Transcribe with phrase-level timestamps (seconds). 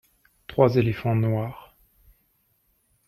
[0.47, 1.77] Trois éléphants noirs.